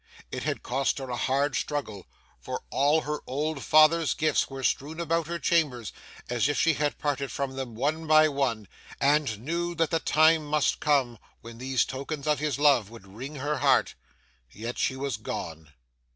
It 0.31 0.41
had 0.41 0.63
cost 0.63 0.97
her 0.97 1.11
a 1.11 1.15
hard 1.15 1.55
struggle, 1.55 2.07
for 2.39 2.63
all 2.71 3.01
her 3.01 3.19
old 3.27 3.63
father's 3.63 4.15
gifts 4.15 4.49
were 4.49 4.63
strewn 4.63 4.99
about 4.99 5.27
her 5.27 5.37
chamber 5.37 5.83
as 6.27 6.49
if 6.49 6.57
she 6.57 6.73
had 6.73 6.97
parted 6.97 7.31
from 7.31 7.55
them 7.55 7.75
one 7.75 8.07
by 8.07 8.27
one, 8.27 8.67
and 8.99 9.37
knew 9.39 9.75
that 9.75 9.91
the 9.91 9.99
time 9.99 10.43
must 10.47 10.79
come 10.79 11.19
when 11.41 11.59
these 11.59 11.85
tokens 11.85 12.25
of 12.25 12.39
his 12.39 12.57
love 12.57 12.89
would 12.89 13.05
wring 13.05 13.35
her 13.35 13.57
heart,—yet 13.59 14.79
she 14.79 14.95
was 14.95 15.17
gone. 15.17 15.71